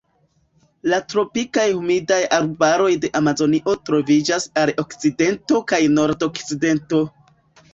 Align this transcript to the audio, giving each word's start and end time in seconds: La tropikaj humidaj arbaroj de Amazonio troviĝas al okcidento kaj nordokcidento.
La 0.91 0.97
tropikaj 1.11 1.65
humidaj 1.79 2.17
arbaroj 2.39 2.89
de 3.03 3.11
Amazonio 3.21 3.75
troviĝas 3.91 4.49
al 4.63 4.73
okcidento 4.85 5.61
kaj 5.75 5.83
nordokcidento. 6.01 7.05